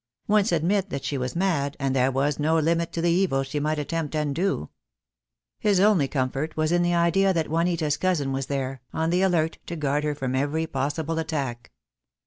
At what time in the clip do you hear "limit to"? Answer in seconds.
2.57-3.01